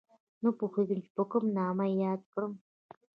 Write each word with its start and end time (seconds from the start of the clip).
نه 0.43 0.49
پوهېږم 0.57 0.99
چې 1.05 1.09
په 1.17 1.23
کوم 1.31 1.43
نامه 1.57 1.85
یې 1.89 1.95
یاد 2.03 2.21
کړم 2.31 2.53